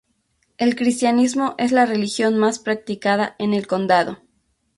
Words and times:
El 0.57 0.75
cristianismo 0.75 1.53
es 1.59 1.71
la 1.71 1.85
religión 1.85 2.35
más 2.35 2.57
practicada 2.57 3.35
en 3.37 3.53
el 3.53 3.67
condado. 3.67 4.17